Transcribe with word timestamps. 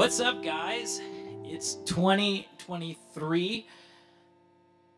What's 0.00 0.18
up, 0.18 0.42
guys? 0.42 0.98
It's 1.44 1.74
2023. 1.84 3.66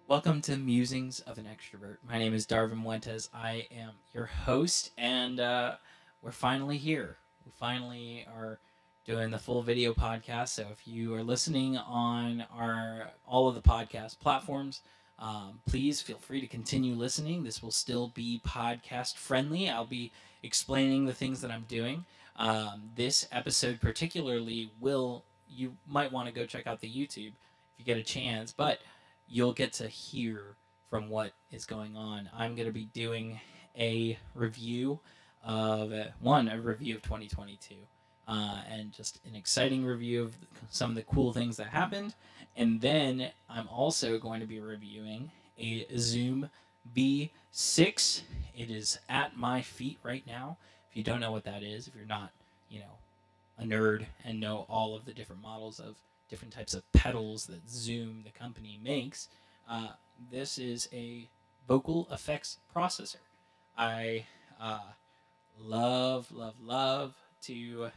Welcome 0.06 0.40
to 0.42 0.56
Musings 0.56 1.18
of 1.18 1.38
an 1.38 1.46
Extrovert. 1.46 1.96
My 2.08 2.18
name 2.18 2.32
is 2.34 2.46
Darvin 2.46 2.80
Muentes. 2.80 3.28
I 3.34 3.66
am 3.72 3.94
your 4.14 4.26
host, 4.26 4.92
and 4.96 5.40
uh, 5.40 5.74
we're 6.22 6.30
finally 6.30 6.76
here. 6.78 7.16
We 7.44 7.50
finally 7.50 8.28
are 8.32 8.60
doing 9.04 9.32
the 9.32 9.40
full 9.40 9.60
video 9.60 9.92
podcast. 9.92 10.50
So 10.50 10.66
if 10.70 10.86
you 10.86 11.12
are 11.16 11.24
listening 11.24 11.76
on 11.78 12.46
our 12.56 13.10
all 13.26 13.48
of 13.48 13.56
the 13.56 13.60
podcast 13.60 14.20
platforms, 14.20 14.82
um, 15.18 15.58
please 15.66 16.00
feel 16.00 16.18
free 16.18 16.40
to 16.40 16.46
continue 16.46 16.94
listening. 16.94 17.42
This 17.42 17.60
will 17.60 17.72
still 17.72 18.12
be 18.14 18.40
podcast 18.46 19.16
friendly. 19.16 19.68
I'll 19.68 19.84
be 19.84 20.12
explaining 20.44 21.06
the 21.06 21.12
things 21.12 21.40
that 21.40 21.50
I'm 21.50 21.64
doing. 21.66 22.04
Um, 22.36 22.90
this 22.96 23.28
episode 23.30 23.80
particularly 23.80 24.70
will 24.80 25.24
you 25.48 25.76
might 25.86 26.10
want 26.10 26.28
to 26.28 26.34
go 26.34 26.46
check 26.46 26.66
out 26.66 26.80
the 26.80 26.88
YouTube 26.88 27.28
if 27.28 27.78
you 27.78 27.84
get 27.84 27.98
a 27.98 28.02
chance, 28.02 28.52
but 28.52 28.80
you'll 29.28 29.52
get 29.52 29.72
to 29.74 29.88
hear 29.88 30.56
from 30.88 31.08
what 31.08 31.32
is 31.50 31.64
going 31.64 31.96
on. 31.96 32.28
I'm 32.36 32.54
going 32.54 32.68
to 32.68 32.72
be 32.72 32.86
doing 32.92 33.40
a 33.78 34.18
review 34.34 35.00
of 35.44 35.92
uh, 35.92 36.04
one 36.20 36.48
a 36.48 36.60
review 36.60 36.94
of 36.94 37.02
2022 37.02 37.74
uh, 38.28 38.60
and 38.70 38.92
just 38.92 39.20
an 39.26 39.34
exciting 39.34 39.84
review 39.84 40.22
of 40.22 40.36
some 40.70 40.90
of 40.90 40.96
the 40.96 41.02
cool 41.02 41.32
things 41.32 41.56
that 41.56 41.68
happened. 41.68 42.14
And 42.56 42.80
then 42.80 43.30
I'm 43.48 43.68
also 43.68 44.18
going 44.18 44.40
to 44.40 44.46
be 44.46 44.60
reviewing 44.60 45.30
a 45.58 45.86
Zoom 45.96 46.50
V6. 46.94 48.22
It 48.56 48.70
is 48.70 48.98
at 49.08 49.36
my 49.36 49.62
feet 49.62 49.98
right 50.02 50.26
now. 50.26 50.58
If 50.92 50.98
you 50.98 51.04
don't 51.04 51.20
know 51.20 51.32
what 51.32 51.44
that 51.44 51.62
is, 51.62 51.88
if 51.88 51.94
you're 51.96 52.04
not, 52.04 52.32
you 52.68 52.80
know, 52.80 52.98
a 53.58 53.64
nerd 53.64 54.04
and 54.26 54.38
know 54.38 54.66
all 54.68 54.94
of 54.94 55.06
the 55.06 55.14
different 55.14 55.40
models 55.40 55.80
of 55.80 55.96
different 56.28 56.52
types 56.52 56.74
of 56.74 56.82
pedals 56.92 57.46
that 57.46 57.66
Zoom, 57.66 58.24
the 58.24 58.30
company, 58.30 58.78
makes, 58.84 59.28
uh, 59.70 59.88
this 60.30 60.58
is 60.58 60.90
a 60.92 61.26
vocal 61.66 62.06
effects 62.12 62.58
processor. 62.76 63.16
I 63.78 64.26
uh, 64.60 64.80
love, 65.58 66.30
love, 66.30 66.56
love 66.62 67.14
to 67.44 67.90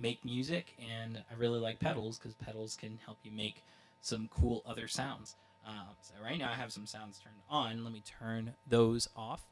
make 0.00 0.24
music, 0.24 0.74
and 0.80 1.22
I 1.30 1.34
really 1.36 1.60
like 1.60 1.78
pedals 1.78 2.16
because 2.16 2.32
pedals 2.36 2.74
can 2.74 3.00
help 3.04 3.18
you 3.22 3.32
make 3.32 3.62
some 4.00 4.30
cool 4.32 4.62
other 4.64 4.88
sounds. 4.88 5.36
Um, 5.66 5.88
so 6.00 6.14
right 6.24 6.38
now 6.38 6.50
I 6.50 6.54
have 6.54 6.72
some 6.72 6.86
sounds 6.86 7.20
turned 7.22 7.36
on. 7.50 7.84
Let 7.84 7.92
me 7.92 8.02
turn 8.18 8.54
those 8.66 9.10
off. 9.14 9.42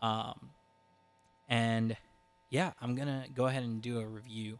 Um, 0.00 0.50
and 1.48 1.96
yeah, 2.56 2.72
I'm 2.80 2.94
gonna 2.94 3.26
go 3.34 3.48
ahead 3.48 3.64
and 3.64 3.82
do 3.82 4.00
a 4.00 4.06
review 4.06 4.58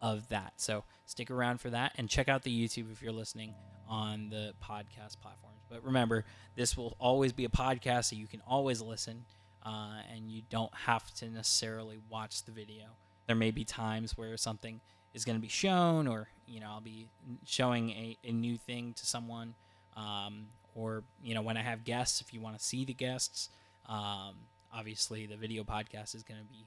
of 0.00 0.26
that. 0.30 0.54
So 0.56 0.84
stick 1.04 1.30
around 1.30 1.60
for 1.60 1.68
that 1.68 1.92
and 1.98 2.08
check 2.08 2.26
out 2.26 2.42
the 2.42 2.50
YouTube 2.50 2.90
if 2.90 3.02
you're 3.02 3.12
listening 3.12 3.52
on 3.86 4.30
the 4.30 4.54
podcast 4.64 5.20
platforms. 5.20 5.60
But 5.68 5.84
remember, 5.84 6.24
this 6.56 6.74
will 6.74 6.96
always 6.98 7.34
be 7.34 7.44
a 7.44 7.50
podcast, 7.50 8.06
so 8.06 8.16
you 8.16 8.26
can 8.26 8.40
always 8.46 8.80
listen, 8.80 9.26
uh, 9.62 10.00
and 10.10 10.30
you 10.30 10.40
don't 10.48 10.74
have 10.74 11.12
to 11.16 11.28
necessarily 11.28 12.00
watch 12.08 12.44
the 12.44 12.50
video. 12.50 12.84
There 13.26 13.36
may 13.36 13.50
be 13.50 13.62
times 13.62 14.16
where 14.16 14.38
something 14.38 14.80
is 15.12 15.26
going 15.26 15.36
to 15.36 15.42
be 15.42 15.48
shown, 15.48 16.08
or 16.08 16.28
you 16.48 16.60
know, 16.60 16.68
I'll 16.70 16.80
be 16.80 17.08
showing 17.44 17.90
a, 17.90 18.16
a 18.24 18.32
new 18.32 18.56
thing 18.56 18.94
to 18.94 19.04
someone, 19.04 19.54
um, 19.98 20.46
or 20.74 21.04
you 21.22 21.34
know, 21.34 21.42
when 21.42 21.58
I 21.58 21.62
have 21.62 21.84
guests, 21.84 22.22
if 22.22 22.32
you 22.32 22.40
want 22.40 22.58
to 22.58 22.64
see 22.64 22.86
the 22.86 22.94
guests, 22.94 23.50
um, 23.86 24.34
obviously 24.72 25.26
the 25.26 25.36
video 25.36 25.62
podcast 25.62 26.14
is 26.14 26.22
going 26.22 26.40
to 26.40 26.46
be 26.46 26.64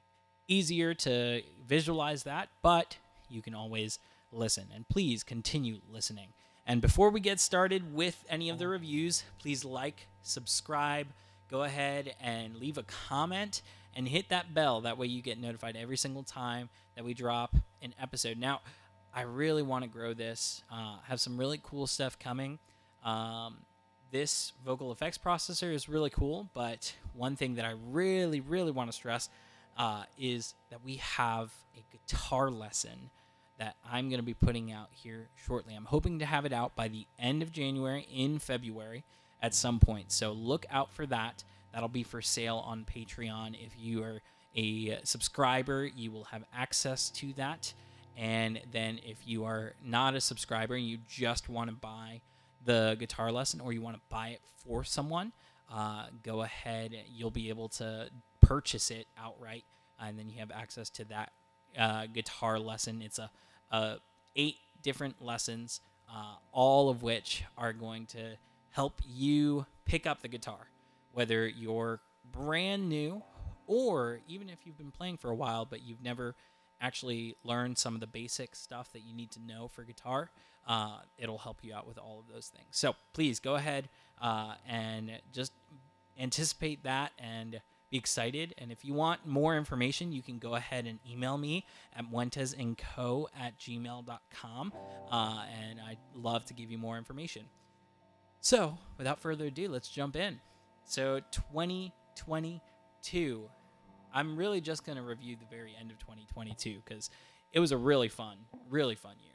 easier 0.47 0.94
to 0.94 1.41
visualize 1.66 2.24
that, 2.24 2.50
but 2.62 2.97
you 3.30 3.41
can 3.41 3.53
always 3.53 4.00
listen. 4.31 4.68
And 4.74 4.88
please 4.88 5.24
continue 5.24 5.80
listening. 5.91 6.30
And 6.66 6.81
before 6.81 7.09
we 7.09 7.19
get 7.19 7.40
started 7.40 7.94
with 7.94 8.25
any 8.30 8.50
of 8.50 8.59
the 8.59 8.68
reviews, 8.68 9.24
please 9.40 9.63
like, 9.63 10.07
subscribe, 10.22 11.07
go 11.50 11.63
ahead 11.63 12.16
and 12.22 12.57
leave 12.57 12.78
a 12.78 12.84
comment 12.84 13.62
and 13.96 14.07
hit 14.07 14.30
that 14.30 14.53
bell. 14.53 14.81
That 14.81 14.97
way 14.97 15.07
you 15.07 15.22
get 15.22 15.40
notified 15.40 15.78
every 15.78 15.97
single 15.97 16.24
time 16.24 16.69
that 16.96 17.06
we 17.06 17.13
drop 17.13 17.56
an 17.81 17.94
episode. 18.02 18.38
Now, 18.38 18.62
I 19.13 19.22
really 19.22 19.63
want 19.63 19.84
to 19.84 19.90
grow 19.90 20.13
this, 20.13 20.62
uh, 20.72 20.97
have 21.07 21.19
some 21.19 21.38
really 21.38 21.59
cool 21.63 21.88
stuff 21.88 22.19
coming. 22.19 22.59
Um, 23.03 23.59
this 24.12 24.53
vocal 24.66 24.91
effects 24.91 25.18
processor 25.18 25.74
is 25.74 25.88
really 25.88 26.09
cool, 26.09 26.50
but 26.53 26.94
one 27.13 27.36
thing 27.36 27.56
that 27.56 27.66
I 27.66 27.74
really, 27.90 28.41
really 28.41 28.72
want 28.72 28.90
to 28.90 28.94
stress 28.96 29.30
uh, 29.77 30.03
is 30.17 30.55
that 30.69 30.83
we 30.83 30.95
have 30.95 31.51
a 31.75 31.83
guitar 31.91 32.49
lesson 32.49 33.09
that 33.59 33.75
I'm 33.89 34.09
going 34.09 34.19
to 34.19 34.25
be 34.25 34.33
putting 34.33 34.71
out 34.71 34.89
here 34.91 35.29
shortly. 35.35 35.75
I'm 35.75 35.85
hoping 35.85 36.19
to 36.19 36.25
have 36.25 36.45
it 36.45 36.53
out 36.53 36.75
by 36.75 36.88
the 36.88 37.05
end 37.17 37.41
of 37.41 37.51
January, 37.51 38.07
in 38.13 38.39
February 38.39 39.03
at 39.41 39.53
some 39.53 39.79
point. 39.79 40.11
So 40.11 40.31
look 40.31 40.65
out 40.69 40.91
for 40.91 41.05
that. 41.07 41.43
That'll 41.73 41.89
be 41.89 42.03
for 42.03 42.21
sale 42.21 42.63
on 42.65 42.85
Patreon. 42.85 43.55
If 43.63 43.73
you 43.77 44.03
are 44.03 44.21
a 44.55 44.99
subscriber, 45.03 45.85
you 45.85 46.11
will 46.11 46.25
have 46.25 46.44
access 46.53 47.09
to 47.11 47.33
that. 47.33 47.73
And 48.15 48.59
then 48.71 48.99
if 49.03 49.17
you 49.25 49.45
are 49.45 49.73
not 49.83 50.15
a 50.15 50.21
subscriber 50.21 50.75
and 50.75 50.85
you 50.85 50.97
just 51.07 51.49
want 51.49 51.69
to 51.69 51.75
buy 51.75 52.21
the 52.65 52.95
guitar 52.99 53.31
lesson 53.31 53.59
or 53.59 53.73
you 53.73 53.81
want 53.81 53.95
to 53.95 54.01
buy 54.09 54.29
it 54.29 54.41
for 54.65 54.83
someone, 54.83 55.33
uh, 55.71 56.07
go 56.23 56.41
ahead. 56.41 56.95
You'll 57.13 57.29
be 57.29 57.49
able 57.49 57.69
to 57.69 58.09
purchase 58.47 58.90
it 58.91 59.08
outright, 59.18 59.66
and 60.00 60.18
then 60.18 60.30
you 60.30 60.40
have 60.40 60.52
access 60.52 60.90
to 60.90 61.06
that 61.06 61.31
uh, 61.78 62.06
guitar 62.08 62.58
lesson. 62.59 63.02
It's 63.02 63.19
a, 63.19 63.30
a 63.72 63.97
eight 64.35 64.58
different 64.81 65.22
lessons, 65.22 65.81
uh, 66.09 66.35
all 66.53 66.90
of 66.90 67.03
which 67.03 67.44
are 67.57 67.74
going 67.74 68.06
to 68.07 68.38
help 68.72 69.02
you 69.06 69.66
pick 69.86 70.07
up 70.07 70.22
the 70.22 70.28
guitar, 70.28 70.69
whether 71.12 71.47
you're 71.47 72.00
brand 72.31 72.88
new 72.88 73.22
or 73.66 74.19
even 74.28 74.50
if 74.50 74.59
you've 74.66 74.78
been 74.78 74.91
playing 74.91 75.18
for 75.18 75.30
a 75.30 75.36
while 75.36 75.66
but 75.66 75.81
you've 75.81 76.02
never 76.02 76.36
actually 76.80 77.36
learned 77.44 77.78
some 77.78 77.96
of 77.96 78.02
the 78.02 78.07
basic 78.07 78.56
stuff 78.56 78.91
that 78.94 79.02
you 79.02 79.13
need 79.13 79.31
to 79.31 79.40
know 79.41 79.68
for 79.68 79.84
guitar. 79.84 80.30
Uh, 80.68 80.97
it'll 81.18 81.38
help 81.38 81.57
you 81.63 81.74
out 81.74 81.88
with 81.88 81.97
all 81.97 82.19
of 82.19 82.34
those 82.34 82.47
things. 82.47 82.68
So 82.72 82.96
please 83.13 83.40
go 83.40 83.56
ahead 83.56 83.90
uh, 84.22 84.56
and 84.68 85.12
just 85.31 85.53
anticipate 86.19 86.84
that 86.84 87.13
and 87.18 87.62
be 87.90 87.98
excited. 87.98 88.53
And 88.58 88.72
if 88.72 88.84
you 88.84 88.94
want 88.94 89.25
more 89.25 89.58
information, 89.58 90.12
you 90.12 90.22
can 90.22 90.40
go 90.40 90.56
ahead 90.56 90.86
and 90.86 91.00
email 91.09 91.38
me 91.38 91.66
at 91.96 92.12
muentesandco 92.12 93.28
at 93.40 93.58
gmail.com. 93.58 94.74
Uh, 95.12 95.44
and 95.62 95.80
I'd 95.81 96.00
love 96.14 96.46
to 96.46 96.53
give 96.53 96.70
you 96.70 96.78
more 96.78 96.98
information. 96.98 97.46
So 98.42 98.78
without 98.98 99.20
further 99.20 99.46
ado, 99.46 99.70
let's 99.70 99.90
jump 99.90 100.16
in. 100.16 100.40
So 100.84 101.22
2022. 101.31 103.50
I'm 104.14 104.38
really 104.38 104.62
just 104.62 104.86
going 104.86 104.98
to 104.98 105.04
review 105.04 105.36
the 105.36 105.46
very 105.46 105.75
end 105.80 105.92
of 105.92 106.00
2022 106.00 106.81
because 106.84 107.09
it 107.52 107.59
was 107.59 107.72
a 107.72 107.78
really 107.78 108.09
fun, 108.09 108.38
really 108.69 108.96
fun 108.96 109.16
year. 109.24 109.34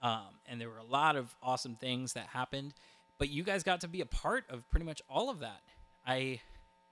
Um, 0.00 0.38
and 0.46 0.60
there 0.60 0.68
were 0.68 0.78
a 0.78 0.84
lot 0.84 1.16
of 1.16 1.34
awesome 1.42 1.76
things 1.76 2.14
that 2.14 2.26
happened, 2.26 2.74
but 3.18 3.28
you 3.28 3.42
guys 3.42 3.62
got 3.62 3.82
to 3.82 3.88
be 3.88 4.00
a 4.00 4.06
part 4.06 4.44
of 4.48 4.68
pretty 4.70 4.86
much 4.86 5.02
all 5.08 5.28
of 5.28 5.40
that. 5.40 5.60
I 6.06 6.40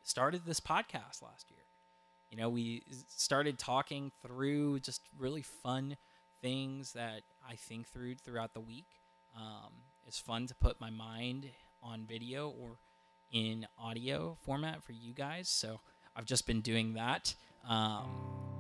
started 0.07 0.43
this 0.47 0.61
podcast 0.61 1.23
last 1.23 1.51
year. 1.51 1.65
You 2.31 2.37
know, 2.37 2.49
we 2.49 2.83
started 3.09 3.59
talking 3.59 4.13
through 4.23 4.81
just 4.81 5.03
really 5.19 5.43
fun 5.43 5.97
things 6.41 6.93
that 6.93 7.23
I 7.49 7.57
think 7.57 7.89
through 7.89 8.17
throughout 8.17 8.55
the 8.55 8.61
week. 8.61 8.87
Um, 9.37 9.73
it's 10.07 10.19
fun 10.19 10.47
to 10.47 10.55
put 10.55 10.81
my 10.81 10.91
mind 10.91 11.51
on 11.83 12.07
video 12.07 12.49
or 12.49 12.79
in 13.33 13.67
audio 13.79 14.37
format 14.43 14.83
for 14.83 14.93
you 14.93 15.13
guys. 15.13 15.49
So 15.49 15.81
I've 16.15 16.25
just 16.25 16.47
been 16.47 16.61
doing 16.61 16.95
that. 16.95 17.35
Um, 17.69 18.07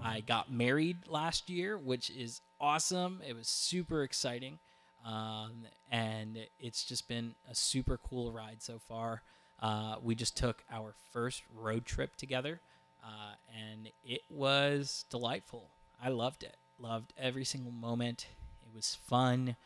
I 0.02 0.20
got 0.20 0.52
married 0.52 1.06
last 1.08 1.48
year, 1.48 1.78
which 1.78 2.10
is 2.10 2.40
awesome. 2.60 3.22
It 3.26 3.34
was 3.34 3.48
super 3.48 4.02
exciting. 4.02 4.58
Um, 5.04 5.66
and 5.90 6.38
it's 6.58 6.84
just 6.84 7.08
been 7.08 7.36
a 7.48 7.54
super 7.54 7.98
cool 7.98 8.32
ride 8.32 8.60
so 8.60 8.80
far. 8.80 9.22
Uh, 9.60 9.96
we 10.02 10.14
just 10.14 10.36
took 10.36 10.64
our 10.70 10.94
first 11.12 11.42
road 11.54 11.86
trip 11.86 12.16
together, 12.16 12.60
uh, 13.04 13.34
and 13.54 13.90
it 14.04 14.22
was 14.28 15.04
delightful. 15.10 15.70
I 16.02 16.10
loved 16.10 16.42
it. 16.42 16.56
Loved 16.78 17.14
every 17.16 17.44
single 17.44 17.72
moment. 17.72 18.26
It 18.62 18.74
was 18.74 18.94
fun. 18.94 19.56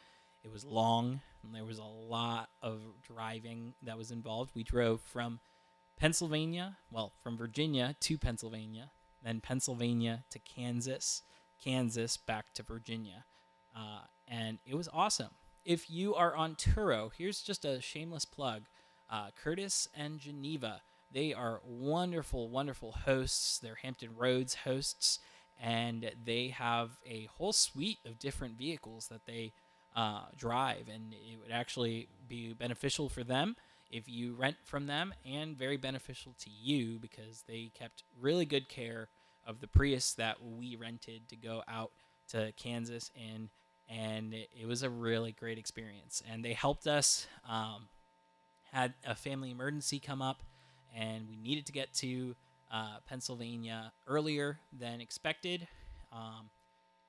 It 0.44 0.52
was 0.52 0.64
long. 0.64 1.20
And 1.42 1.54
there 1.54 1.64
was 1.64 1.78
a 1.78 1.84
lot 1.84 2.50
of 2.62 2.81
driving 3.02 3.75
that 3.82 3.98
was 3.98 4.10
involved. 4.10 4.52
We 4.54 4.62
drove 4.62 5.00
from 5.00 5.40
Pennsylvania, 5.98 6.76
well, 6.90 7.12
from 7.22 7.37
Virginia 7.37 7.96
to 8.00 8.19
Pennsylvania, 8.19 8.90
then 9.22 9.40
Pennsylvania 9.40 10.25
to 10.31 10.38
Kansas, 10.38 11.22
Kansas 11.62 12.16
back 12.16 12.52
to 12.54 12.62
Virginia. 12.62 13.25
Uh, 13.76 14.02
and 14.28 14.58
it 14.64 14.75
was 14.75 14.88
awesome. 14.92 15.31
If 15.64 15.90
you 15.90 16.14
are 16.14 16.34
on 16.34 16.54
Turo, 16.54 17.10
here's 17.16 17.42
just 17.42 17.64
a 17.64 17.81
shameless 17.81 18.25
plug 18.25 18.62
uh, 19.11 19.29
Curtis 19.43 19.89
and 19.97 20.19
Geneva. 20.19 20.83
They 21.12 21.35
are 21.35 21.61
wonderful, 21.67 22.49
wonderful 22.49 22.93
hosts. 22.93 23.59
They're 23.59 23.77
Hampton 23.77 24.11
Roads 24.17 24.55
hosts, 24.55 25.19
and 25.61 26.12
they 26.25 26.49
have 26.49 26.91
a 27.05 27.27
whole 27.27 27.53
suite 27.53 27.99
of 28.07 28.19
different 28.19 28.57
vehicles 28.57 29.09
that 29.09 29.27
they 29.27 29.53
uh, 29.97 30.27
drive, 30.37 30.89
and 30.93 31.12
it 31.12 31.39
would 31.43 31.51
actually 31.51 32.09
be 32.29 32.53
beneficial 32.53 33.09
for 33.09 33.25
them 33.25 33.57
if 33.91 34.09
you 34.09 34.35
rent 34.35 34.57
from 34.65 34.87
them, 34.87 35.12
and 35.27 35.59
very 35.59 35.77
beneficial 35.77 36.35
to 36.39 36.49
you 36.49 36.99
because 37.01 37.43
they 37.49 37.73
kept 37.75 38.05
really 38.21 38.45
good 38.45 38.69
care 38.69 39.09
of 39.45 39.61
the 39.61 39.67
Prius 39.67 40.15
that 40.15 40.37
we 40.41 40.77
rented 40.77 41.29
to 41.29 41.37
go 41.37 41.65
out 41.67 41.91
to 42.29 42.53
Kansas 42.57 43.11
in, 43.17 43.51
and 43.89 44.33
it, 44.33 44.67
was 44.67 44.85
a 44.85 44.91
really 44.91 45.33
great 45.33 45.59
experience. 45.59 46.23
And 46.31 46.45
they 46.45 46.53
helped 46.53 46.87
us. 46.87 47.27
Um, 47.49 47.89
had 48.72 48.94
a 49.06 49.14
family 49.14 49.50
emergency 49.50 49.99
come 49.99 50.22
up, 50.22 50.43
and 50.96 51.28
we 51.28 51.37
needed 51.37 51.67
to 51.67 51.72
get 51.72 51.93
to 51.94 52.34
uh, 52.72 52.99
Pennsylvania 53.08 53.93
earlier 54.06 54.58
than 54.78 55.00
expected. 55.00 55.67
Um, 56.12 56.50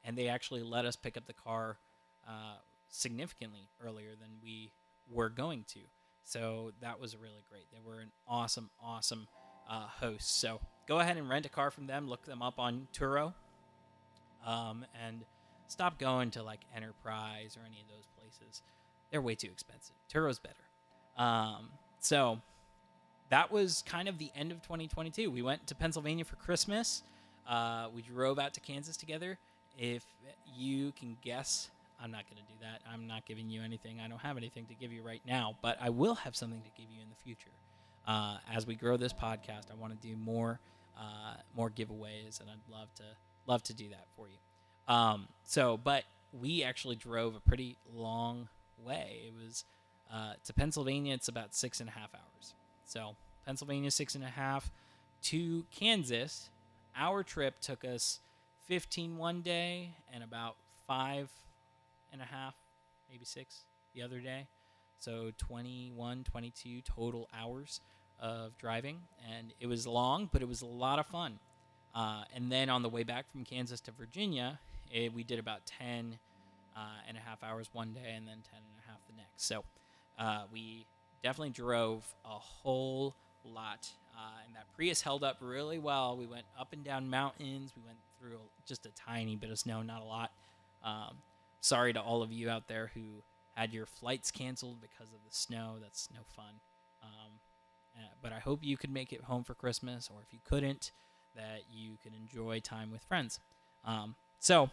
and 0.03 0.17
they 0.17 0.27
actually 0.27 0.63
let 0.63 0.85
us 0.85 0.95
pick 0.95 1.17
up 1.17 1.27
the 1.27 1.33
car 1.33 1.77
uh, 2.27 2.57
significantly 2.89 3.69
earlier 3.83 4.11
than 4.19 4.29
we 4.43 4.71
were 5.09 5.29
going 5.29 5.65
to. 5.69 5.79
So 6.23 6.71
that 6.81 6.99
was 6.99 7.15
really 7.15 7.43
great. 7.49 7.65
They 7.71 7.79
were 7.83 7.99
an 7.99 8.11
awesome, 8.27 8.69
awesome 8.81 9.27
uh, 9.69 9.87
host. 9.87 10.39
So 10.39 10.59
go 10.87 10.99
ahead 10.99 11.17
and 11.17 11.29
rent 11.29 11.45
a 11.45 11.49
car 11.49 11.71
from 11.71 11.87
them. 11.87 12.07
Look 12.07 12.25
them 12.25 12.41
up 12.41 12.59
on 12.59 12.87
Turo. 12.93 13.33
Um, 14.45 14.85
and 15.05 15.23
stop 15.67 15.99
going 15.99 16.31
to 16.31 16.43
like 16.43 16.61
Enterprise 16.75 17.57
or 17.57 17.65
any 17.65 17.81
of 17.81 17.87
those 17.87 18.07
places. 18.17 18.61
They're 19.11 19.21
way 19.21 19.35
too 19.35 19.49
expensive. 19.51 19.95
Turo's 20.11 20.39
better. 20.39 20.55
Um, 21.21 21.69
so 21.99 22.41
that 23.29 23.51
was 23.51 23.83
kind 23.85 24.07
of 24.07 24.17
the 24.17 24.31
end 24.35 24.51
of 24.51 24.61
2022. 24.63 25.29
We 25.29 25.41
went 25.43 25.67
to 25.67 25.75
Pennsylvania 25.75 26.25
for 26.25 26.35
Christmas. 26.37 27.03
Uh, 27.47 27.87
we 27.93 28.01
drove 28.01 28.39
out 28.39 28.55
to 28.55 28.59
Kansas 28.59 28.97
together. 28.97 29.37
If 29.77 30.03
you 30.57 30.91
can 30.93 31.17
guess, 31.21 31.69
I'm 32.01 32.11
not 32.11 32.23
going 32.25 32.43
to 32.43 32.51
do 32.51 32.57
that. 32.61 32.81
I'm 32.91 33.07
not 33.07 33.25
giving 33.25 33.49
you 33.49 33.61
anything. 33.61 33.99
I 34.03 34.07
don't 34.07 34.19
have 34.19 34.35
anything 34.35 34.65
to 34.65 34.73
give 34.73 34.91
you 34.91 35.03
right 35.03 35.21
now, 35.27 35.55
but 35.61 35.77
I 35.79 35.89
will 35.91 36.15
have 36.15 36.35
something 36.35 36.61
to 36.61 36.69
give 36.75 36.89
you 36.91 37.01
in 37.01 37.09
the 37.09 37.23
future. 37.23 37.51
Uh, 38.07 38.37
as 38.51 38.65
we 38.65 38.73
grow 38.73 38.97
this 38.97 39.13
podcast, 39.13 39.69
I 39.71 39.75
want 39.79 39.99
to 39.99 40.07
do 40.07 40.15
more, 40.17 40.59
uh, 40.97 41.35
more 41.55 41.69
giveaways, 41.69 42.41
and 42.41 42.49
I'd 42.49 42.71
love 42.71 42.93
to 42.95 43.03
love 43.45 43.61
to 43.63 43.73
do 43.73 43.89
that 43.89 44.05
for 44.15 44.27
you. 44.27 44.93
Um, 44.93 45.27
so, 45.43 45.77
but 45.77 46.03
we 46.33 46.63
actually 46.63 46.95
drove 46.95 47.35
a 47.35 47.39
pretty 47.39 47.77
long 47.93 48.49
way. 48.83 49.21
It 49.27 49.33
was 49.45 49.65
uh, 50.11 50.33
to 50.43 50.53
Pennsylvania. 50.53 51.13
It's 51.13 51.27
about 51.27 51.53
six 51.55 51.79
and 51.79 51.89
a 51.89 51.93
half 51.93 52.09
hours. 52.13 52.53
So 52.85 53.15
Pennsylvania 53.45 53.91
six 53.91 54.15
and 54.15 54.23
a 54.23 54.29
half 54.29 54.71
to 55.23 55.65
Kansas. 55.71 56.49
Our 56.95 57.23
trip 57.23 57.59
took 57.61 57.85
us 57.85 58.19
15 58.67 59.17
one 59.17 59.41
day 59.41 59.91
and 60.13 60.23
about 60.23 60.55
five 60.87 61.29
and 62.11 62.21
a 62.21 62.25
half, 62.25 62.55
maybe 63.09 63.25
six 63.25 63.65
the 63.95 64.01
other 64.01 64.19
day. 64.19 64.47
So 64.99 65.31
21, 65.37 66.23
22 66.25 66.81
total 66.81 67.27
hours 67.33 67.81
of 68.19 68.57
driving. 68.57 68.99
And 69.29 69.53
it 69.59 69.67
was 69.67 69.87
long, 69.87 70.29
but 70.31 70.41
it 70.41 70.47
was 70.47 70.61
a 70.61 70.67
lot 70.67 70.99
of 70.99 71.07
fun. 71.07 71.39
Uh, 71.95 72.23
and 72.35 72.51
then 72.51 72.69
on 72.69 72.83
the 72.83 72.89
way 72.89 73.03
back 73.03 73.29
from 73.31 73.43
Kansas 73.43 73.81
to 73.81 73.91
Virginia, 73.91 74.59
it, 74.91 75.05
eh, 75.05 75.09
we 75.13 75.23
did 75.23 75.39
about 75.39 75.65
10 75.65 76.19
uh, 76.75 76.79
and 77.07 77.17
a 77.17 77.19
half 77.19 77.43
hours 77.43 77.69
one 77.73 77.93
day 77.93 78.13
and 78.15 78.27
then 78.27 78.37
10 78.49 78.59
and 78.59 78.85
a 78.85 78.89
half 78.89 78.99
the 79.07 79.13
next. 79.17 79.45
So 79.45 79.63
uh, 80.21 80.43
we 80.53 80.85
definitely 81.23 81.49
drove 81.49 82.05
a 82.23 82.29
whole 82.29 83.15
lot. 83.43 83.89
Uh, 84.15 84.45
and 84.45 84.55
that 84.55 84.65
Prius 84.75 85.01
held 85.01 85.23
up 85.23 85.37
really 85.41 85.79
well. 85.79 86.15
We 86.15 86.27
went 86.27 86.45
up 86.59 86.73
and 86.73 86.83
down 86.83 87.09
mountains. 87.09 87.71
We 87.75 87.81
went 87.83 87.97
through 88.19 88.39
just 88.67 88.85
a 88.85 88.91
tiny 88.91 89.35
bit 89.35 89.49
of 89.49 89.57
snow, 89.57 89.81
not 89.81 90.01
a 90.01 90.05
lot. 90.05 90.31
Um, 90.85 91.17
sorry 91.59 91.91
to 91.93 92.01
all 92.01 92.21
of 92.21 92.31
you 92.31 92.49
out 92.49 92.67
there 92.67 92.91
who 92.93 93.23
had 93.55 93.73
your 93.73 93.87
flights 93.87 94.29
canceled 94.29 94.77
because 94.79 95.11
of 95.11 95.19
the 95.27 95.31
snow. 95.31 95.77
That's 95.81 96.07
no 96.13 96.21
fun. 96.35 96.59
Um, 97.01 97.31
uh, 97.97 98.13
but 98.21 98.31
I 98.31 98.39
hope 98.39 98.59
you 98.61 98.77
could 98.77 98.91
make 98.91 99.11
it 99.11 99.23
home 99.23 99.43
for 99.43 99.55
Christmas, 99.55 100.07
or 100.13 100.21
if 100.21 100.31
you 100.31 100.39
couldn't, 100.43 100.91
that 101.35 101.63
you 101.71 101.97
could 102.03 102.13
enjoy 102.13 102.59
time 102.59 102.91
with 102.91 103.01
friends. 103.03 103.39
Um, 103.85 104.15
so 104.39 104.69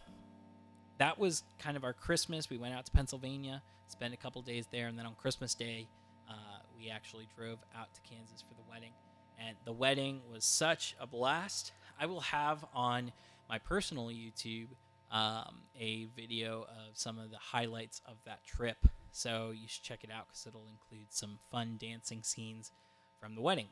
that 0.98 1.18
was 1.18 1.42
kind 1.58 1.76
of 1.76 1.84
our 1.84 1.92
Christmas. 1.92 2.50
We 2.50 2.58
went 2.58 2.74
out 2.74 2.86
to 2.86 2.92
Pennsylvania, 2.92 3.62
spent 3.88 4.14
a 4.14 4.16
couple 4.16 4.42
days 4.42 4.66
there, 4.70 4.86
and 4.86 4.98
then 4.98 5.06
on 5.06 5.14
Christmas 5.14 5.54
Day, 5.54 5.88
uh, 6.28 6.32
we 6.76 6.90
actually 6.90 7.28
drove 7.36 7.58
out 7.76 7.92
to 7.94 8.00
Kansas 8.02 8.42
for 8.42 8.54
the 8.54 8.70
wedding. 8.70 8.92
And 9.38 9.56
the 9.64 9.72
wedding 9.72 10.20
was 10.30 10.44
such 10.44 10.96
a 11.00 11.06
blast. 11.06 11.72
I 12.00 12.06
will 12.06 12.20
have 12.20 12.64
on 12.74 13.12
my 13.48 13.58
personal 13.58 14.06
YouTube 14.08 14.68
um, 15.10 15.62
a 15.78 16.06
video 16.16 16.62
of 16.62 16.94
some 16.94 17.18
of 17.18 17.30
the 17.30 17.38
highlights 17.38 18.02
of 18.06 18.16
that 18.26 18.44
trip. 18.44 18.76
So 19.12 19.52
you 19.54 19.68
should 19.68 19.82
check 19.82 20.04
it 20.04 20.10
out 20.10 20.26
because 20.28 20.46
it'll 20.46 20.68
include 20.68 21.06
some 21.10 21.38
fun 21.50 21.76
dancing 21.80 22.22
scenes 22.22 22.72
from 23.20 23.34
the 23.34 23.40
wedding. 23.40 23.68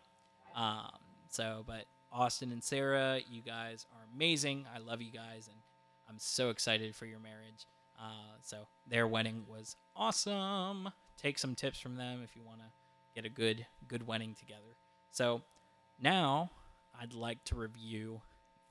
Um, 0.55 0.99
so, 1.29 1.65
but 1.67 1.85
Austin 2.13 2.53
and 2.53 2.65
Sarah, 2.65 3.21
you 3.29 3.43
guys 3.43 3.87
are 3.93 4.07
amazing. 4.15 4.67
I 4.75 4.79
love 4.79 5.03
you 5.03 5.13
guys, 5.13 5.49
and 5.49 5.57
I'm 6.09 6.19
so 6.19 6.51
excited 6.51 6.95
for 6.95 7.07
your 7.07 7.19
marriage. 7.19 7.67
Uh, 7.99 8.37
so 8.43 8.67
their 8.87 9.07
wedding 9.07 9.45
was 9.49 9.77
awesome. 9.95 10.91
Take 11.17 11.39
some 11.39 11.55
tips 11.55 11.79
from 11.81 11.97
them 11.97 12.21
if 12.23 12.37
you 12.37 12.43
want 12.45 12.59
to 12.59 12.67
get 13.15 13.25
a 13.25 13.31
good 13.31 13.67
good 13.89 14.07
wedding 14.07 14.35
together. 14.39 14.77
So 15.11 15.43
now 16.01 16.51
I'd 17.01 17.15
like 17.15 17.43
to 17.45 17.55
review 17.55 18.21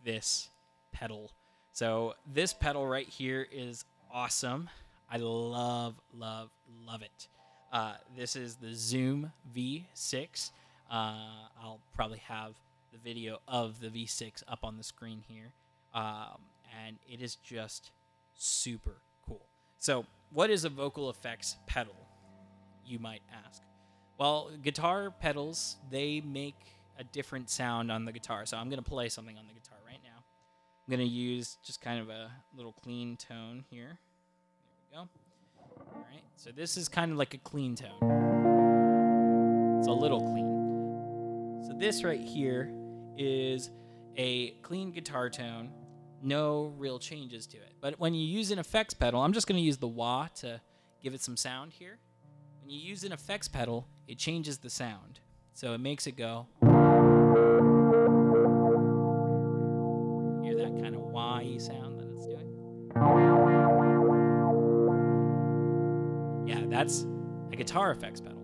this 0.04 0.50
pedal. 0.92 1.32
So 1.72 2.14
this 2.32 2.54
pedal 2.54 2.88
right 2.88 3.08
here 3.08 3.48
is 3.52 3.84
awesome. 4.14 4.70
I 5.10 5.18
love 5.18 5.96
love 6.14 6.50
love 6.86 7.02
it. 7.02 7.28
Uh, 7.72 7.96
this 8.16 8.36
is 8.36 8.56
the 8.56 8.74
Zoom 8.74 9.32
V6. 9.56 10.52
Uh, 10.90 11.16
I'll 11.62 11.82
probably 11.96 12.20
have 12.20 12.54
the 12.94 13.00
video 13.00 13.40
of 13.48 13.82
the 13.82 13.90
V6 13.90 14.44
up 14.48 14.60
on 14.64 14.78
the 14.78 14.84
screen 14.84 15.24
here. 15.28 15.52
Um, 15.94 16.40
and 16.86 16.98
it 17.08 17.22
is 17.22 17.36
just 17.36 17.92
super 18.36 19.02
cool. 19.26 19.46
So, 19.78 20.06
what 20.32 20.50
is 20.50 20.66
a 20.66 20.70
vocal 20.70 21.10
effects 21.10 21.58
pedal? 21.68 21.96
You 22.86 23.00
might 23.00 23.22
ask. 23.46 23.62
Well, 24.18 24.52
guitar 24.62 25.12
pedals, 25.12 25.78
they 25.90 26.22
make 26.22 26.78
a 26.98 27.04
different 27.04 27.50
sound 27.50 27.92
on 27.92 28.06
the 28.06 28.12
guitar. 28.12 28.46
So, 28.46 28.58
I'm 28.58 28.70
going 28.70 28.84
to 28.84 28.90
play 28.90 29.10
something 29.10 29.38
on 29.38 29.48
the 29.48 29.54
guitar 29.54 29.78
right 29.86 30.00
now. 30.04 30.18
I'm 30.18 30.96
going 30.96 31.08
to 31.08 31.14
use 31.14 31.58
just 31.64 31.82
kind 31.82 32.00
of 32.00 32.10
a 32.10 32.32
little 32.56 32.74
clean 32.74 33.18
tone 33.18 33.66
here. 33.70 33.98
There 34.92 34.92
we 34.92 34.96
go. 34.96 35.10
All 35.94 36.06
right. 36.12 36.24
So, 36.36 36.52
this 36.52 36.78
is 36.78 36.88
kind 36.88 37.12
of 37.12 37.18
like 37.18 37.34
a 37.34 37.40
clean 37.40 37.76
tone. 37.76 39.80
It's 39.80 39.88
a 39.88 39.92
little 39.92 40.22
clean. 40.22 41.64
So, 41.68 41.74
this 41.78 42.04
right 42.04 42.22
here 42.22 42.72
is 43.18 43.72
a 44.18 44.52
clean 44.62 44.92
guitar 44.92 45.30
tone 45.30 45.72
no 46.22 46.74
real 46.78 47.00
changes 47.00 47.48
to 47.48 47.58
it. 47.58 47.74
But 47.82 48.00
when 48.00 48.14
you 48.14 48.26
use 48.26 48.52
an 48.52 48.60
effects 48.60 48.94
pedal, 48.94 49.22
I'm 49.22 49.34
just 49.34 49.48
going 49.48 49.58
to 49.58 49.64
use 49.64 49.78
the 49.78 49.88
wah 49.88 50.28
to 50.36 50.62
give 51.02 51.14
it 51.14 51.22
some 51.22 51.38
sound 51.38 51.74
here. 51.74 51.98
When 52.62 52.70
you 52.72 52.80
use 52.80 53.04
an 53.04 53.12
effects 53.12 53.48
pedal, 53.48 53.88
it 54.08 54.18
changes 54.18 54.58
the 54.58 54.70
sound. 54.70 55.20
So 55.54 55.74
it 55.74 55.80
makes 55.80 56.08
it 56.08 56.18
go. 56.18 56.48
Hear 60.44 60.56
that 60.58 60.82
kind 60.82 60.96
of 60.96 61.02
wah 61.02 61.40
sound 61.58 62.00
that 62.00 62.08
it's 62.12 62.26
doing? 62.26 62.92
Yeah, 66.48 66.62
that's 66.68 67.06
a 67.52 67.56
guitar 67.56 67.92
effects 67.92 68.22
pedal. 68.22 68.42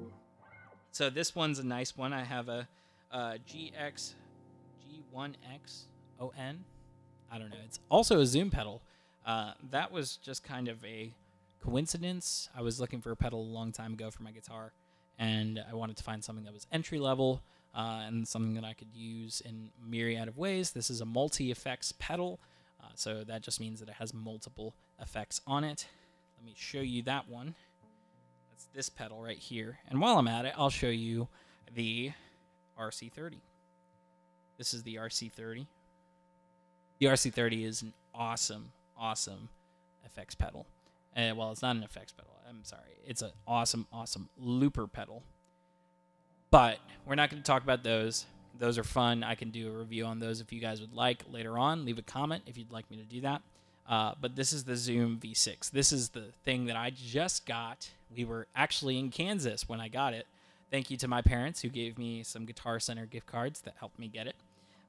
So 0.91 1.09
this 1.09 1.35
one's 1.35 1.59
a 1.59 1.65
nice 1.65 1.97
one. 1.97 2.13
I 2.13 2.23
have 2.23 2.49
a, 2.49 2.67
uh, 3.11 3.35
a 3.35 3.39
GX 3.39 4.13
G1X 5.13 5.85
ON 6.19 6.63
I 7.31 7.37
don't 7.37 7.49
know. 7.49 7.57
It's 7.65 7.79
also 7.89 8.19
a 8.19 8.25
zoom 8.25 8.51
pedal. 8.51 8.81
Uh, 9.25 9.53
that 9.69 9.91
was 9.91 10.17
just 10.17 10.43
kind 10.43 10.67
of 10.67 10.83
a 10.83 11.13
coincidence. 11.63 12.49
I 12.55 12.61
was 12.61 12.79
looking 12.79 13.01
for 13.01 13.11
a 13.11 13.15
pedal 13.15 13.41
a 13.41 13.51
long 13.53 13.71
time 13.71 13.93
ago 13.93 14.11
for 14.11 14.23
my 14.23 14.31
guitar, 14.31 14.73
and 15.17 15.63
I 15.69 15.73
wanted 15.75 15.95
to 15.97 16.03
find 16.03 16.23
something 16.23 16.43
that 16.43 16.53
was 16.53 16.67
entry 16.71 16.99
level 16.99 17.41
uh, 17.75 18.03
and 18.05 18.27
something 18.27 18.55
that 18.55 18.65
I 18.65 18.73
could 18.73 18.93
use 18.93 19.41
in 19.41 19.69
myriad 19.87 20.27
of 20.27 20.37
ways. 20.37 20.71
This 20.71 20.89
is 20.89 20.99
a 20.99 21.05
multi 21.05 21.51
effects 21.51 21.93
pedal, 21.99 22.39
uh, 22.83 22.87
so 22.95 23.23
that 23.23 23.41
just 23.41 23.61
means 23.61 23.79
that 23.79 23.87
it 23.87 23.95
has 23.95 24.13
multiple 24.13 24.73
effects 24.99 25.39
on 25.47 25.63
it. 25.63 25.87
Let 26.37 26.45
me 26.45 26.53
show 26.57 26.79
you 26.79 27.03
that 27.03 27.29
one. 27.29 27.55
That's 28.51 28.67
this 28.73 28.89
pedal 28.89 29.21
right 29.21 29.37
here. 29.37 29.79
And 29.89 30.01
while 30.01 30.17
I'm 30.17 30.27
at 30.27 30.45
it, 30.45 30.53
I'll 30.57 30.69
show 30.69 30.89
you 30.89 31.27
the 31.73 32.11
RC30. 32.77 33.35
This 34.57 34.73
is 34.73 34.83
the 34.83 34.95
RC30 34.95 35.67
the 37.01 37.07
RC30 37.07 37.65
is 37.65 37.81
an 37.81 37.93
awesome, 38.13 38.71
awesome 38.95 39.49
effects 40.05 40.35
pedal. 40.35 40.67
Uh, 41.17 41.33
well, 41.35 41.51
it's 41.51 41.63
not 41.63 41.75
an 41.75 41.81
effects 41.81 42.11
pedal. 42.11 42.29
I'm 42.47 42.63
sorry. 42.63 42.83
It's 43.07 43.23
an 43.23 43.31
awesome, 43.47 43.87
awesome 43.91 44.29
looper 44.37 44.85
pedal. 44.85 45.23
But 46.51 46.77
we're 47.07 47.15
not 47.15 47.31
going 47.31 47.41
to 47.41 47.45
talk 47.45 47.63
about 47.63 47.83
those. 47.83 48.25
those 48.59 48.77
are 48.77 48.83
fun. 48.83 49.23
I 49.23 49.33
can 49.33 49.49
do 49.49 49.67
a 49.67 49.71
review 49.71 50.05
on 50.05 50.19
those 50.19 50.41
if 50.41 50.53
you 50.53 50.61
guys 50.61 50.79
would 50.79 50.93
like 50.93 51.23
later 51.31 51.57
on. 51.57 51.85
Leave 51.85 51.97
a 51.97 52.03
comment 52.03 52.43
if 52.45 52.55
you'd 52.55 52.71
like 52.71 52.89
me 52.91 52.97
to 52.97 53.03
do 53.03 53.21
that. 53.21 53.41
Uh, 53.89 54.13
but 54.21 54.35
this 54.35 54.53
is 54.53 54.65
the 54.65 54.75
Zoom 54.75 55.19
V6. 55.21 55.71
This 55.71 55.91
is 55.91 56.09
the 56.09 56.25
thing 56.45 56.67
that 56.67 56.75
I 56.75 56.91
just 56.91 57.47
got. 57.47 57.89
We 58.15 58.25
were 58.25 58.45
actually 58.55 58.99
in 58.99 59.09
Kansas 59.09 59.67
when 59.67 59.81
I 59.81 59.87
got 59.87 60.13
it. 60.13 60.27
Thank 60.69 60.91
you 60.91 60.97
to 60.97 61.07
my 61.07 61.23
parents 61.23 61.63
who 61.63 61.69
gave 61.69 61.97
me 61.97 62.21
some 62.21 62.45
Guitar 62.45 62.79
Center 62.79 63.07
gift 63.07 63.25
cards 63.25 63.61
that 63.61 63.73
helped 63.79 63.97
me 63.97 64.07
get 64.07 64.27
it. 64.27 64.35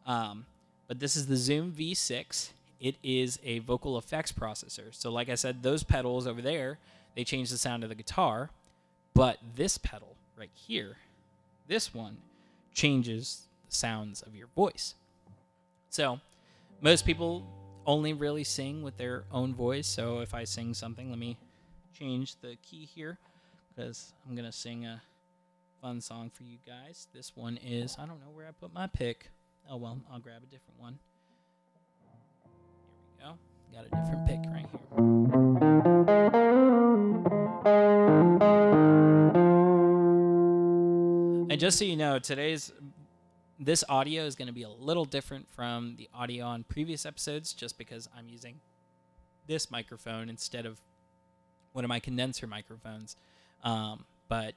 Um, 0.07 0.45
but 0.89 1.01
this 1.01 1.17
is 1.17 1.27
the 1.27 1.37
Zoom 1.37 1.73
V6. 1.73 2.51
It 2.81 2.97
is 3.03 3.39
a 3.45 3.61
vocal 3.61 3.97
effects 3.97 4.33
processor. 4.33 4.95
So, 4.95 5.11
like 5.11 5.29
I 5.29 5.37
said, 5.37 5.63
those 5.63 5.83
pedals 5.83 6.27
over 6.27 6.43
there, 6.43 6.79
they 7.15 7.25
change 7.25 7.51
the 7.51 7.59
sound 7.59 7.83
of 7.83 7.89
the 7.89 7.95
guitar. 7.95 8.51
But 9.15 9.39
this 9.55 9.79
pedal 9.79 10.17
right 10.37 10.51
here, 10.55 10.97
this 11.69 11.95
one, 11.95 12.17
changes 12.75 13.47
the 13.69 13.75
sounds 13.75 14.23
of 14.23 14.35
your 14.35 14.49
voice. 14.57 14.95
So, 15.91 16.21
most 16.81 17.07
people 17.07 17.47
only 17.87 18.13
really 18.13 18.45
sing 18.45 18.83
with 18.83 18.97
their 18.97 19.25
own 19.31 19.55
voice. 19.55 19.87
So, 19.87 20.21
if 20.21 20.35
I 20.35 20.45
sing 20.45 20.75
something, 20.75 21.11
let 21.11 21.19
me 21.19 21.37
change 21.97 22.37
the 22.41 22.57
key 22.63 22.89
here 22.93 23.19
because 23.75 24.13
I'm 24.27 24.35
going 24.35 24.47
to 24.47 24.53
sing 24.53 24.85
a 24.87 25.03
fun 25.81 26.01
song 26.01 26.31
for 26.33 26.43
you 26.45 26.59
guys. 26.67 27.09
This 27.15 27.37
one 27.37 27.59
is, 27.65 27.97
I 27.99 28.07
don't 28.07 28.21
know 28.21 28.33
where 28.33 28.47
I 28.47 28.53
put 28.53 28.73
my 28.73 28.87
pick. 28.87 29.31
Oh, 29.71 29.77
well, 29.77 30.01
I'll 30.13 30.19
grab 30.19 30.43
a 30.43 30.47
different 30.47 30.79
one. 30.79 30.99
Here 33.19 33.25
we 33.25 33.25
go. 33.25 33.39
Got 33.73 33.87
a 33.87 33.91
different 33.91 34.27
pick 34.27 34.41
right 34.53 34.67
here. 34.71 34.81
And 41.51 41.61
just 41.61 41.79
so 41.79 41.85
you 41.85 41.97
know, 41.97 42.19
today's 42.19 42.73
this 43.59 43.85
audio 43.89 44.25
is 44.25 44.35
going 44.35 44.49
to 44.49 44.53
be 44.53 44.65
a 44.65 44.69
little 44.69 45.05
different 45.05 45.49
from 45.49 45.95
the 45.97 46.09
audio 46.13 46.47
on 46.47 46.65
previous 46.65 47.07
episodes 47.07 47.53
just 47.53 47.79
because 47.79 48.09
I'm 48.17 48.29
using 48.29 48.61
this 49.47 49.71
microphone 49.71 50.29
instead 50.29 50.67
of 50.67 50.81
one 51.73 51.85
of 51.85 51.89
my 51.89 52.01
condenser 52.01 52.47
microphones. 52.47 53.17
Um, 53.63 54.05
but 54.29 54.55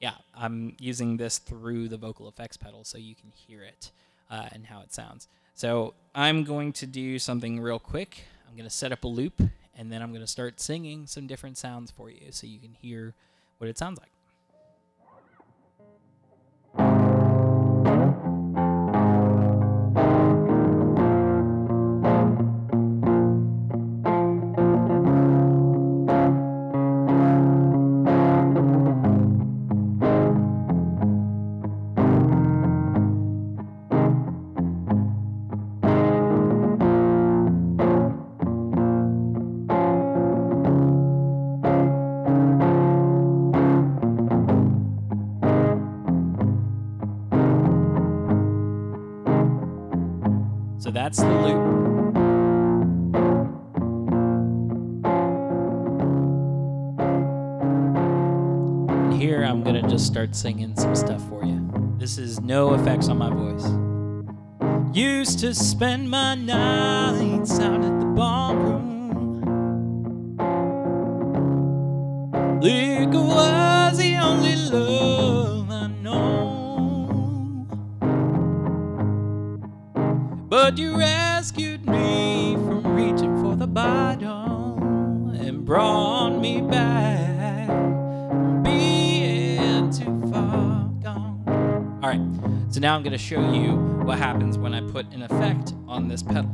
yeah, 0.00 0.14
I'm 0.34 0.76
using 0.80 1.16
this 1.16 1.38
through 1.38 1.88
the 1.88 1.96
vocal 1.96 2.28
effects 2.28 2.56
pedal 2.56 2.84
so 2.84 2.98
you 2.98 3.14
can 3.14 3.30
hear 3.30 3.62
it 3.62 3.92
uh, 4.30 4.48
and 4.52 4.66
how 4.66 4.80
it 4.80 4.92
sounds. 4.92 5.28
So 5.54 5.94
I'm 6.14 6.44
going 6.44 6.72
to 6.74 6.86
do 6.86 7.18
something 7.18 7.60
real 7.60 7.78
quick. 7.78 8.24
I'm 8.48 8.54
going 8.54 8.68
to 8.68 8.74
set 8.74 8.92
up 8.92 9.04
a 9.04 9.08
loop 9.08 9.42
and 9.76 9.92
then 9.92 10.02
I'm 10.02 10.10
going 10.10 10.24
to 10.24 10.30
start 10.30 10.60
singing 10.60 11.06
some 11.06 11.26
different 11.26 11.58
sounds 11.58 11.90
for 11.90 12.10
you 12.10 12.30
so 12.30 12.46
you 12.46 12.58
can 12.58 12.74
hear 12.80 13.14
what 13.58 13.68
it 13.68 13.78
sounds 13.78 13.98
like. 13.98 14.10
So 50.80 50.90
that's 50.90 51.18
the 51.18 51.26
loop. 51.26 51.60
Here 59.20 59.44
I'm 59.44 59.62
to 59.82 59.82
just 59.90 60.06
start 60.06 60.34
singing 60.34 60.74
some 60.76 60.96
stuff 60.96 61.22
for 61.28 61.44
you. 61.44 61.70
This 61.98 62.16
is 62.16 62.40
no 62.40 62.72
effects 62.72 63.10
on 63.10 63.18
my 63.18 63.28
voice. 63.28 63.66
Used 64.96 65.40
to 65.40 65.54
spend 65.54 66.08
my 66.08 66.34
nights 66.34 67.60
out 67.60 67.84
at 67.84 68.00
the 68.00 68.06
ballroom. 68.06 68.99
Now 92.80 92.96
I'm 92.96 93.02
going 93.02 93.12
to 93.12 93.18
show 93.18 93.52
you 93.52 93.74
what 94.06 94.16
happens 94.16 94.56
when 94.56 94.72
I 94.72 94.80
put 94.80 95.12
an 95.12 95.22
effect 95.22 95.74
on 95.86 96.08
this 96.08 96.22
pedal. 96.22 96.50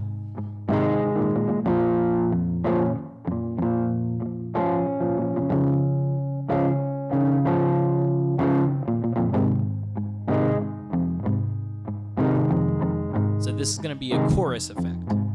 So 13.40 13.52
this 13.52 13.68
is 13.68 13.78
going 13.78 13.94
to 13.94 13.98
be 13.98 14.10
a 14.10 14.28
chorus 14.30 14.70
effect. 14.70 15.25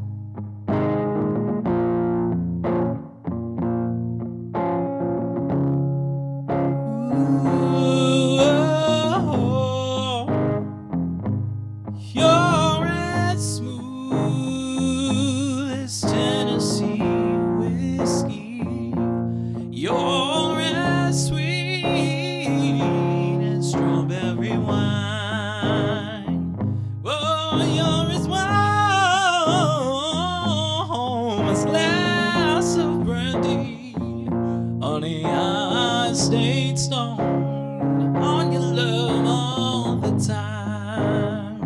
Stayed 36.52 36.92
on 36.92 38.52
your 38.52 38.62
love 38.62 39.26
all 39.26 39.96
the 39.96 40.12
time. 40.22 41.62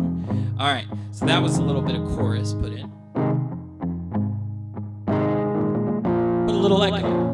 All 0.60 0.68
right, 0.68 0.86
so 1.10 1.26
that 1.26 1.42
was 1.42 1.56
a 1.56 1.62
little 1.62 1.82
bit 1.82 1.96
of 1.96 2.06
chorus 2.14 2.54
put 2.54 2.72
in. 2.72 2.88
Put 6.46 6.54
a 6.54 6.58
little 6.58 6.84
echo. 6.84 7.25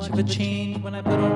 Much 0.00 0.10
of 0.12 0.18
a 0.18 0.22
change 0.22 0.82
when 0.82 0.94
I 0.94 1.02
put 1.02 1.12
on 1.12 1.29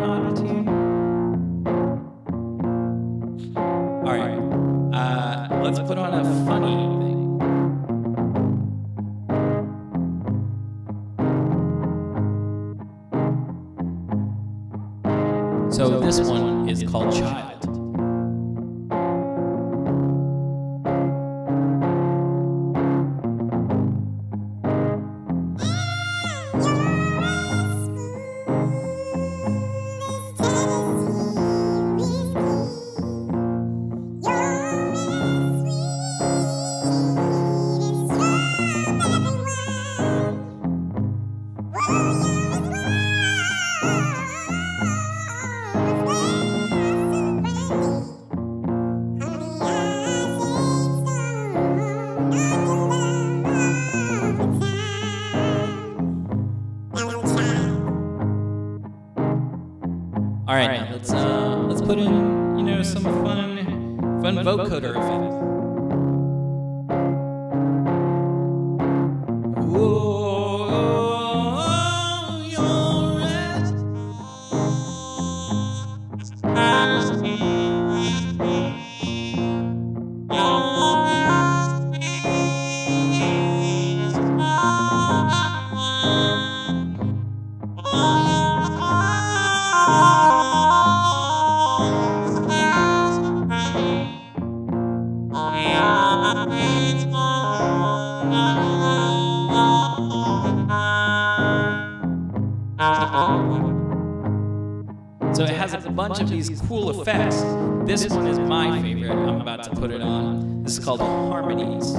bunch 105.95 106.21
of 106.21 106.29
these 106.29 106.61
cool 106.63 107.01
effects. 107.01 107.41
This 107.87 108.09
one 108.13 108.27
is 108.27 108.39
my 108.39 108.83
favorite. 108.83 109.11
I'm 109.11 109.41
about 109.41 109.63
to 109.65 109.71
put 109.71 109.91
it 109.93 110.01
on. 110.01 110.65
This 110.65 110.79
is 110.79 110.85
called 110.85 111.01
harmonies. 111.01 111.93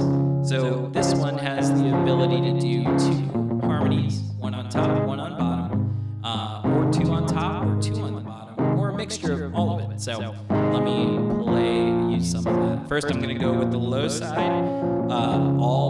So 0.48 0.90
this 0.92 1.14
one 1.14 1.38
has 1.38 1.70
the 1.72 1.88
ability 2.02 2.40
to 2.52 2.60
do 2.60 2.84
two 2.98 3.60
harmonies, 3.60 4.20
one 4.38 4.54
on 4.54 4.68
top, 4.68 5.06
one 5.06 5.18
on 5.18 5.38
bottom, 5.38 6.20
uh, 6.22 6.62
or 6.64 6.92
two 6.92 7.10
on 7.10 7.26
top, 7.26 7.64
or 7.64 7.80
two 7.80 7.94
on 8.02 8.14
the 8.14 8.20
bottom, 8.20 8.78
or 8.78 8.90
a 8.90 8.94
mixture 8.94 9.46
of 9.46 9.54
all 9.54 9.80
of 9.80 9.90
it. 9.90 10.00
So 10.00 10.34
let 10.50 10.82
me 10.84 11.18
play 11.42 11.86
you 12.14 12.20
some 12.20 12.46
of 12.46 12.54
that. 12.68 12.88
First, 12.88 13.10
I'm 13.10 13.20
going 13.20 13.34
to 13.36 13.42
go 13.42 13.52
with 13.52 13.70
the 13.70 13.78
low 13.78 14.08
side, 14.08 14.62
uh, 15.10 15.56
all 15.58 15.85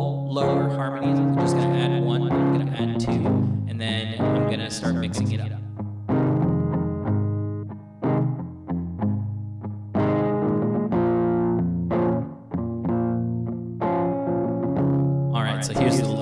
so 15.67 15.75
here's 15.81 16.01
the 16.01 16.16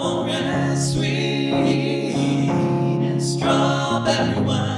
As 0.00 0.94
sweet 0.94 2.50
strawberry 3.20 4.40
wine. 4.46 4.77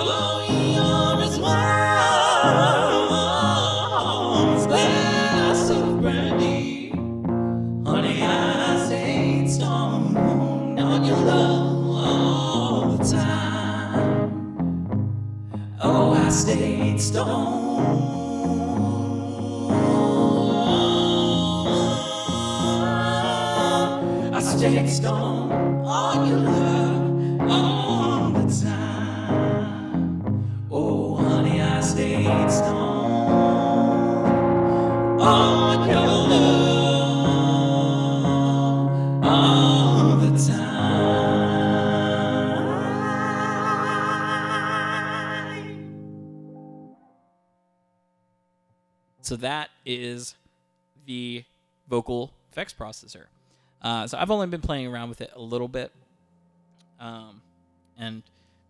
You're 0.00 1.26
glass 4.68 5.70
of 5.70 6.00
brandy. 6.00 6.90
Honey, 7.84 8.22
I 8.22 8.86
stayed 8.86 9.50
strong 9.50 10.16
on 10.78 11.04
your 11.04 11.16
love 11.16 12.06
all 12.06 12.96
the 12.96 13.04
time. 13.04 14.30
Oh, 15.82 16.12
I 16.12 16.28
stayed 16.28 17.00
strong. 17.00 17.67
So 49.28 49.36
that 49.36 49.68
is 49.84 50.34
the 51.04 51.44
vocal 51.86 52.32
effects 52.50 52.72
processor. 52.72 53.24
Uh, 53.82 54.06
so 54.06 54.16
I've 54.16 54.30
only 54.30 54.46
been 54.46 54.62
playing 54.62 54.86
around 54.86 55.10
with 55.10 55.20
it 55.20 55.30
a 55.36 55.42
little 55.42 55.68
bit, 55.68 55.92
um, 56.98 57.42
and 57.98 58.22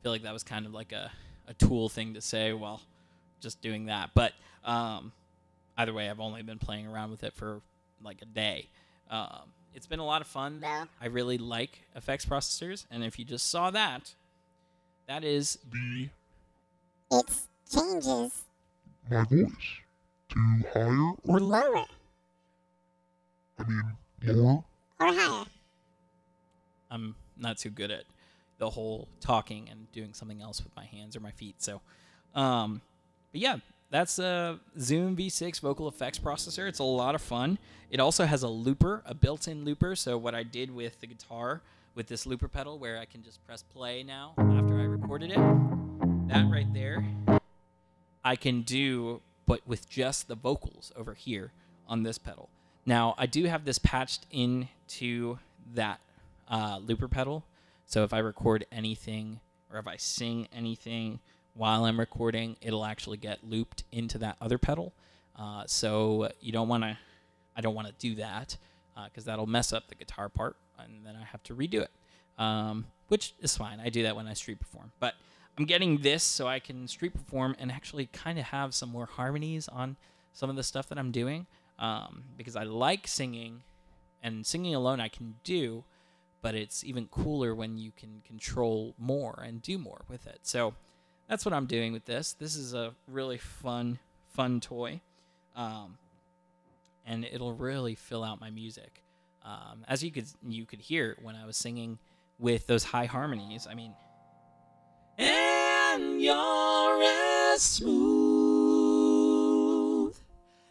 feel 0.02 0.10
like 0.10 0.22
that 0.22 0.32
was 0.32 0.42
kind 0.42 0.66
of 0.66 0.74
like 0.74 0.90
a, 0.90 1.12
a 1.46 1.54
tool 1.54 1.88
thing 1.88 2.14
to 2.14 2.20
say 2.20 2.52
while 2.52 2.80
just 3.40 3.62
doing 3.62 3.86
that. 3.86 4.10
But 4.14 4.32
um, 4.64 5.12
either 5.76 5.92
way, 5.92 6.10
I've 6.10 6.18
only 6.18 6.42
been 6.42 6.58
playing 6.58 6.88
around 6.88 7.12
with 7.12 7.22
it 7.22 7.34
for 7.34 7.60
like 8.02 8.20
a 8.20 8.26
day. 8.26 8.66
Um, 9.12 9.52
it's 9.76 9.86
been 9.86 10.00
a 10.00 10.04
lot 10.04 10.22
of 10.22 10.26
fun. 10.26 10.58
I 11.00 11.06
really 11.06 11.38
like 11.38 11.82
effects 11.94 12.26
processors, 12.26 12.84
and 12.90 13.04
if 13.04 13.16
you 13.16 13.24
just 13.24 13.48
saw 13.48 13.70
that, 13.70 14.12
That 15.06 15.22
is 15.22 15.60
the 15.70 16.08
It 17.12 17.70
changes 17.72 18.42
my 19.08 19.22
voice 19.22 19.87
to 20.30 20.62
higher 20.72 21.12
or 21.24 21.40
lower 21.40 21.84
I 23.58 23.64
mean 23.64 23.96
more 24.36 24.64
or 25.00 25.12
higher. 25.12 25.44
I'm 26.90 27.14
not 27.36 27.58
too 27.58 27.70
good 27.70 27.90
at 27.90 28.04
the 28.58 28.70
whole 28.70 29.08
talking 29.20 29.68
and 29.70 29.90
doing 29.92 30.12
something 30.12 30.42
else 30.42 30.62
with 30.62 30.74
my 30.76 30.84
hands 30.84 31.16
or 31.16 31.20
my 31.20 31.30
feet. 31.30 31.56
So, 31.58 31.80
um, 32.34 32.80
but 33.32 33.40
yeah, 33.40 33.56
that's 33.90 34.18
a 34.18 34.58
Zoom 34.78 35.16
V6 35.16 35.60
vocal 35.60 35.88
effects 35.88 36.18
processor. 36.18 36.68
It's 36.68 36.78
a 36.78 36.84
lot 36.84 37.14
of 37.14 37.22
fun. 37.22 37.58
It 37.90 38.00
also 38.00 38.26
has 38.26 38.42
a 38.42 38.48
looper, 38.48 39.02
a 39.06 39.14
built-in 39.14 39.64
looper. 39.64 39.96
So 39.96 40.18
what 40.18 40.34
I 40.34 40.42
did 40.42 40.74
with 40.74 41.00
the 41.00 41.06
guitar 41.06 41.62
with 41.94 42.06
this 42.06 42.26
looper 42.26 42.48
pedal, 42.48 42.78
where 42.78 42.98
I 42.98 43.06
can 43.06 43.22
just 43.22 43.44
press 43.46 43.62
play 43.62 44.02
now 44.02 44.34
after 44.38 44.78
I 44.78 44.84
recorded 44.84 45.30
it, 45.30 45.38
that 46.28 46.48
right 46.50 46.72
there, 46.72 47.04
I 48.24 48.36
can 48.36 48.62
do, 48.62 49.20
but 49.48 49.66
with 49.66 49.88
just 49.88 50.28
the 50.28 50.34
vocals 50.34 50.92
over 50.94 51.14
here 51.14 51.52
on 51.88 52.02
this 52.02 52.18
pedal. 52.18 52.50
Now 52.84 53.14
I 53.18 53.26
do 53.26 53.44
have 53.46 53.64
this 53.64 53.78
patched 53.78 54.26
into 54.30 55.38
that 55.74 56.00
uh, 56.48 56.78
looper 56.84 57.08
pedal. 57.08 57.44
So 57.86 58.04
if 58.04 58.12
I 58.12 58.18
record 58.18 58.66
anything 58.70 59.40
or 59.72 59.78
if 59.78 59.88
I 59.88 59.96
sing 59.96 60.48
anything 60.54 61.20
while 61.54 61.86
I'm 61.86 61.98
recording, 61.98 62.56
it'll 62.60 62.84
actually 62.84 63.16
get 63.16 63.42
looped 63.42 63.84
into 63.90 64.18
that 64.18 64.36
other 64.40 64.58
pedal. 64.58 64.92
Uh, 65.34 65.64
so 65.66 66.30
you 66.40 66.52
don't 66.52 66.68
want 66.68 66.84
to, 66.84 66.98
I 67.56 67.62
don't 67.62 67.74
want 67.74 67.88
to 67.88 67.94
do 67.98 68.16
that 68.16 68.58
because 69.06 69.24
that'll 69.24 69.46
mess 69.46 69.72
up 69.72 69.88
the 69.88 69.94
guitar 69.94 70.28
part 70.28 70.56
and 70.78 71.06
then 71.06 71.16
I 71.16 71.24
have 71.24 71.42
to 71.44 71.54
redo 71.54 71.82
it, 71.82 71.90
um, 72.38 72.86
which 73.08 73.34
is 73.40 73.56
fine. 73.56 73.80
I 73.80 73.88
do 73.88 74.02
that 74.02 74.14
when 74.14 74.26
I 74.26 74.34
street 74.34 74.60
perform. 74.60 74.92
But 75.00 75.14
I'm 75.58 75.64
getting 75.64 75.98
this 75.98 76.22
so 76.22 76.46
I 76.46 76.60
can 76.60 76.86
street 76.86 77.14
perform 77.14 77.56
and 77.58 77.72
actually 77.72 78.06
kind 78.06 78.38
of 78.38 78.46
have 78.46 78.74
some 78.74 78.90
more 78.90 79.06
harmonies 79.06 79.68
on 79.68 79.96
some 80.32 80.50
of 80.50 80.56
the 80.56 80.62
stuff 80.62 80.88
that 80.88 80.98
I'm 80.98 81.10
doing 81.10 81.46
um, 81.78 82.24
because 82.36 82.54
I 82.54 82.62
like 82.62 83.08
singing 83.08 83.62
and 84.22 84.46
singing 84.46 84.74
alone 84.74 85.00
I 85.00 85.08
can 85.08 85.34
do 85.44 85.84
but 86.42 86.54
it's 86.54 86.84
even 86.84 87.06
cooler 87.08 87.54
when 87.54 87.78
you 87.78 87.92
can 87.96 88.22
control 88.26 88.94
more 88.98 89.42
and 89.44 89.60
do 89.62 89.78
more 89.78 90.02
with 90.08 90.26
it. 90.26 90.40
So 90.42 90.74
that's 91.28 91.44
what 91.44 91.52
I'm 91.52 91.66
doing 91.66 91.92
with 91.92 92.04
this. 92.04 92.32
This 92.32 92.56
is 92.56 92.74
a 92.74 92.94
really 93.06 93.38
fun, 93.38 93.98
fun 94.32 94.60
toy, 94.60 95.00
um, 95.56 95.98
and 97.06 97.24
it'll 97.24 97.54
really 97.54 97.94
fill 97.94 98.22
out 98.22 98.40
my 98.40 98.50
music. 98.50 99.02
Um, 99.44 99.84
as 99.88 100.02
you 100.04 100.10
could 100.10 100.26
you 100.46 100.66
could 100.66 100.80
hear 100.80 101.16
when 101.22 101.34
I 101.34 101.46
was 101.46 101.56
singing 101.56 101.98
with 102.38 102.66
those 102.66 102.84
high 102.84 103.06
harmonies. 103.06 103.66
I 103.68 103.74
mean, 103.74 103.94
and 105.98 106.22
you're 106.22 107.02
as 107.02 107.60
smooth 107.60 107.84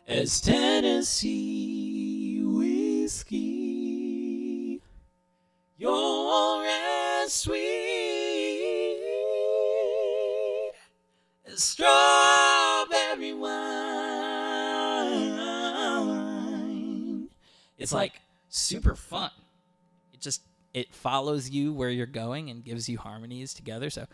as 0.08 0.40
Tennessee 0.40 2.42
whiskey. 2.44 3.42
You're 5.78 6.66
as 6.66 7.34
sweet 7.34 7.58
as 11.46 11.62
strawberry 11.62 13.34
wine. 13.34 13.58
It's 17.78 17.94
like 17.94 18.22
super 18.50 18.96
fun. 18.96 19.32
It 20.14 20.22
just 20.22 20.42
it 20.74 20.96
follows 20.96 21.50
you 21.50 21.74
where 21.74 21.90
you're 21.90 22.06
going 22.06 22.50
and 22.50 22.64
gives 22.64 22.88
you 22.88 22.98
harmonies 22.98 23.54
together. 23.54 23.90
So 23.90 24.08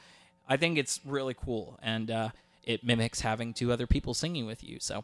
I 0.47 0.57
think 0.57 0.77
it's 0.77 0.99
really 1.05 1.33
cool, 1.33 1.79
and 1.81 2.11
uh, 2.11 2.29
it 2.63 2.83
mimics 2.83 3.21
having 3.21 3.53
two 3.53 3.71
other 3.71 3.87
people 3.87 4.13
singing 4.13 4.45
with 4.45 4.63
you. 4.63 4.77
So 4.79 5.03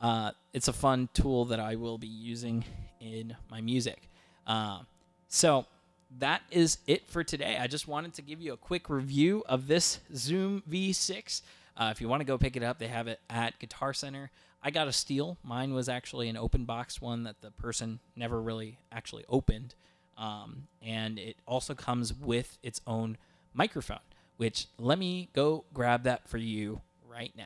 uh, 0.00 0.32
it's 0.52 0.68
a 0.68 0.72
fun 0.72 1.08
tool 1.12 1.44
that 1.46 1.60
I 1.60 1.76
will 1.76 1.98
be 1.98 2.06
using 2.06 2.64
in 3.00 3.36
my 3.50 3.60
music. 3.60 4.08
Uh, 4.46 4.80
so 5.28 5.66
that 6.18 6.42
is 6.50 6.78
it 6.86 7.08
for 7.08 7.22
today. 7.22 7.58
I 7.60 7.66
just 7.66 7.86
wanted 7.86 8.14
to 8.14 8.22
give 8.22 8.40
you 8.40 8.52
a 8.52 8.56
quick 8.56 8.88
review 8.88 9.44
of 9.48 9.68
this 9.68 10.00
Zoom 10.14 10.62
V6. 10.68 11.42
Uh, 11.76 11.88
if 11.92 12.00
you 12.00 12.08
want 12.08 12.20
to 12.20 12.24
go 12.24 12.36
pick 12.36 12.56
it 12.56 12.62
up, 12.62 12.78
they 12.78 12.88
have 12.88 13.06
it 13.06 13.20
at 13.28 13.58
Guitar 13.58 13.92
Center. 13.92 14.30
I 14.62 14.70
got 14.70 14.88
a 14.88 14.92
steal. 14.92 15.38
Mine 15.42 15.72
was 15.72 15.88
actually 15.88 16.28
an 16.28 16.36
open 16.36 16.64
box 16.64 17.00
one 17.00 17.22
that 17.24 17.40
the 17.40 17.50
person 17.50 18.00
never 18.16 18.40
really 18.40 18.78
actually 18.92 19.24
opened. 19.28 19.74
Um, 20.18 20.66
and 20.82 21.18
it 21.18 21.36
also 21.46 21.74
comes 21.74 22.12
with 22.12 22.58
its 22.62 22.80
own 22.86 23.16
microphone, 23.54 24.00
which 24.40 24.68
let 24.78 24.98
me 24.98 25.28
go 25.34 25.66
grab 25.74 26.04
that 26.04 26.26
for 26.26 26.38
you 26.38 26.80
right 27.06 27.34
now. 27.36 27.44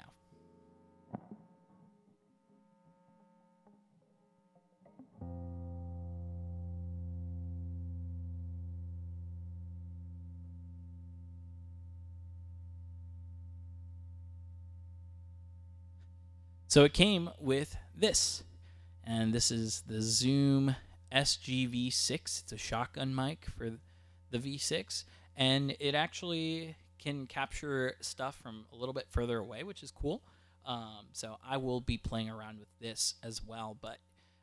So 16.68 16.84
it 16.84 16.92
came 16.92 17.28
with 17.40 17.76
this, 17.92 18.44
and 19.02 19.32
this 19.32 19.50
is 19.50 19.82
the 19.88 20.00
Zoom 20.00 20.76
SGV6. 21.10 22.42
It's 22.42 22.52
a 22.52 22.56
shotgun 22.56 23.12
mic 23.12 23.46
for 23.58 23.72
the 24.30 24.38
V6, 24.38 25.02
and 25.36 25.76
it 25.80 25.96
actually 25.96 26.76
can 27.04 27.26
capture 27.26 27.94
stuff 28.00 28.36
from 28.42 28.64
a 28.72 28.76
little 28.76 28.94
bit 28.94 29.06
further 29.10 29.38
away, 29.38 29.62
which 29.62 29.82
is 29.82 29.90
cool. 29.90 30.22
Um, 30.64 31.06
so 31.12 31.36
I 31.46 31.58
will 31.58 31.80
be 31.80 31.98
playing 31.98 32.30
around 32.30 32.58
with 32.58 32.68
this 32.80 33.14
as 33.22 33.44
well, 33.44 33.76
but 33.80 33.98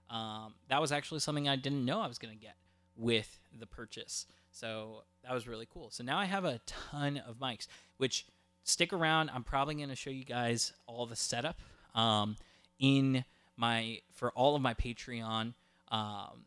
um, 0.10 0.54
that 0.70 0.80
was 0.80 0.92
actually 0.92 1.20
something 1.22 1.50
I 1.50 1.56
didn't 1.56 1.84
know 1.84 2.00
I 2.00 2.08
was 2.08 2.20
going 2.20 2.38
to 2.38 2.40
get 2.40 2.56
with 2.96 3.40
the 3.60 3.66
purchase. 3.66 4.28
So 4.52 5.04
that 5.24 5.34
was 5.34 5.48
really 5.48 5.68
cool. 5.74 5.90
So 5.90 6.04
now 6.04 6.20
I 6.20 6.26
have 6.26 6.46
a 6.46 6.60
ton 6.68 7.22
of 7.28 7.40
mics, 7.40 7.68
which 7.98 8.28
stick 8.64 8.94
around. 8.94 9.32
I'm 9.34 9.44
probably 9.44 9.76
going 9.76 9.90
to 9.90 9.96
show 9.96 10.12
you 10.12 10.26
guys 10.26 10.74
all 10.86 11.08
the 11.08 11.16
setup 11.16 11.60
um, 11.96 12.36
in 12.78 13.26
my 13.58 14.00
for 14.14 14.32
all 14.34 14.56
of 14.56 14.62
my 14.62 14.76
Patreon 14.76 15.54
um, 15.90 16.46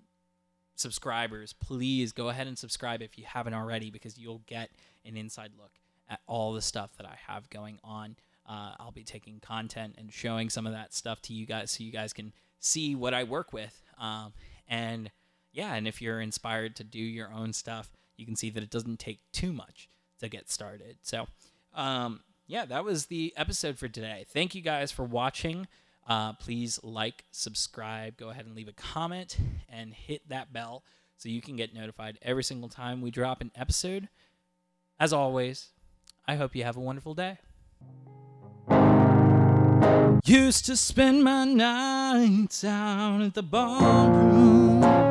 subscribers. 0.76 1.52
Please 1.52 2.12
go 2.12 2.28
ahead 2.28 2.46
and 2.46 2.56
subscribe 2.56 3.02
if 3.02 3.18
you 3.18 3.24
haven't 3.26 3.54
already, 3.54 3.90
because 3.90 4.18
you'll 4.18 4.42
get 4.46 4.70
an 5.04 5.16
inside 5.16 5.50
look 5.58 5.72
at 6.08 6.20
all 6.26 6.52
the 6.52 6.62
stuff 6.62 6.96
that 6.96 7.06
I 7.06 7.16
have 7.26 7.50
going 7.50 7.78
on. 7.82 8.16
Uh, 8.46 8.72
I'll 8.78 8.92
be 8.92 9.04
taking 9.04 9.40
content 9.40 9.94
and 9.96 10.12
showing 10.12 10.50
some 10.50 10.66
of 10.66 10.72
that 10.72 10.92
stuff 10.92 11.22
to 11.22 11.32
you 11.32 11.46
guys, 11.46 11.70
so 11.70 11.84
you 11.84 11.92
guys 11.92 12.12
can 12.12 12.32
see 12.58 12.94
what 12.94 13.14
I 13.14 13.24
work 13.24 13.52
with. 13.52 13.82
Um, 13.98 14.32
and 14.68 15.10
yeah, 15.52 15.74
and 15.74 15.88
if 15.88 16.02
you're 16.02 16.20
inspired 16.20 16.76
to 16.76 16.84
do 16.84 16.98
your 16.98 17.32
own 17.32 17.52
stuff, 17.52 17.90
you 18.16 18.26
can 18.26 18.36
see 18.36 18.50
that 18.50 18.62
it 18.62 18.70
doesn't 18.70 18.98
take 18.98 19.20
too 19.32 19.52
much 19.52 19.88
to 20.20 20.28
get 20.28 20.50
started. 20.50 20.96
So, 21.02 21.26
um, 21.74 22.20
yeah, 22.46 22.64
that 22.66 22.84
was 22.84 23.06
the 23.06 23.32
episode 23.36 23.78
for 23.78 23.88
today. 23.88 24.26
Thank 24.28 24.54
you 24.54 24.60
guys 24.60 24.92
for 24.92 25.04
watching. 25.04 25.66
Uh, 26.06 26.34
please 26.34 26.78
like, 26.82 27.24
subscribe, 27.30 28.18
go 28.18 28.28
ahead 28.28 28.44
and 28.44 28.54
leave 28.54 28.68
a 28.68 28.72
comment, 28.72 29.38
and 29.70 29.94
hit 29.94 30.28
that 30.28 30.52
bell 30.52 30.84
so 31.16 31.28
you 31.28 31.40
can 31.40 31.56
get 31.56 31.72
notified 31.72 32.18
every 32.20 32.44
single 32.44 32.68
time 32.68 33.00
we 33.00 33.10
drop 33.10 33.40
an 33.40 33.50
episode. 33.54 34.08
As 35.00 35.12
always, 35.12 35.70
I 36.26 36.36
hope 36.36 36.56
you 36.56 36.64
have 36.64 36.76
a 36.76 36.80
wonderful 36.80 37.14
day. 37.14 37.38
Used 40.24 40.64
to 40.66 40.76
spend 40.76 41.22
my 41.22 41.44
nights 41.44 42.64
out 42.64 43.20
at 43.20 43.34
the 43.34 43.42
ballroom. 43.42 45.03